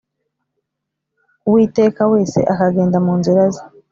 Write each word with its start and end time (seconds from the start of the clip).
uwiteka 1.47 2.01
wese 2.13 2.39
akagenda 2.53 2.97
mu 3.05 3.13
nzira 3.19 3.43
ze 3.53 3.63